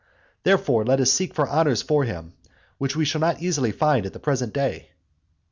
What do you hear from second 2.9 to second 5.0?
we shall not easily find at the present day. XVII.